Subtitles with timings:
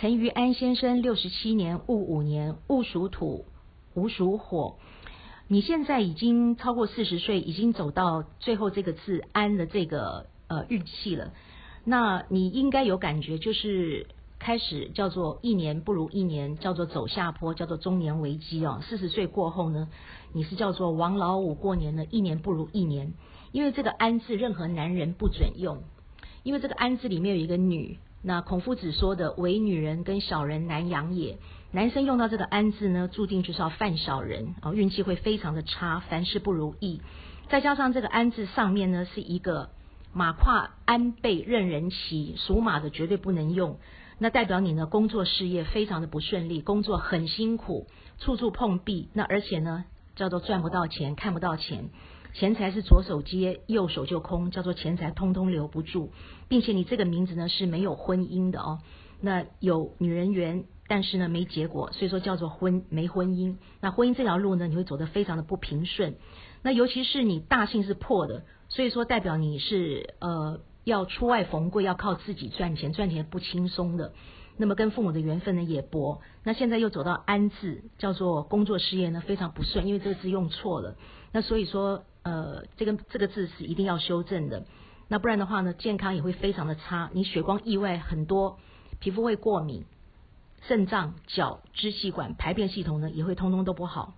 [0.00, 3.46] 陈于安先生六十七年戊午年，戊属土，
[3.94, 4.76] 午属火。
[5.48, 11.32] 你现在已经超过四十岁，已经走到最后这个字安的这个呃日期了。
[11.82, 14.06] 那你应该有感觉，就是
[14.38, 18.78] 开始叫做一年不如一年，叫做走下坡，叫做中年危机哦。
[18.84, 19.88] 四十岁过后呢，
[20.32, 23.14] 你是叫做王老五过年呢，一年不如一年。
[23.50, 25.82] 因为这个安字，任何男人不准用，
[26.44, 27.98] 因为这个安字里面有一个女。
[28.22, 31.38] 那孔夫子说的“唯女人跟小人难养也”，
[31.72, 37.00] 男生用到这个安字呢，注定就是要犯小人哦，运气会非常的差，凡事不如意。
[37.48, 39.70] 再加上这个安字上面呢是一个。
[40.14, 43.78] 马跨鞍背任人骑，属马的绝对不能用。
[44.18, 44.86] 那代表你呢？
[44.86, 47.86] 工作事业非常的不顺利，工作很辛苦，
[48.18, 49.10] 处处碰壁。
[49.12, 49.84] 那而且呢，
[50.16, 51.90] 叫做赚不到钱，看不到钱，
[52.34, 56.12] 钱财是左手接，右手就空，叫做钱财通通留不住。
[56.48, 58.80] 并且你这个名字呢是没有婚姻的哦。
[59.20, 63.56] 那有女人缘，但是呢没结果，所以说叫做婚没婚姻。
[63.80, 66.16] 那婚姻这条路呢，你会走得非常的不平顺。
[66.62, 68.44] 那尤其是你大姓是破的。
[68.68, 74.12] 所以说，代表你是呃要出外逢贵，要靠自己赚钱，赚钱不轻松的。
[74.56, 76.20] 那么跟父母的缘分呢也薄。
[76.44, 80.96] 那现在又走到安字，叫做工作事业呢非常不顺，因为这个字用错了。
[81.32, 84.66] 那所以说呃这个这个字是一定要修正的。
[85.08, 87.10] 那不然的话呢，健康也会非常的差。
[87.14, 88.58] 你血光意外很多，
[89.00, 89.86] 皮肤会过敏，
[90.60, 94.14] 肾脏、脚、支气管、排便系统呢也会通通都不好。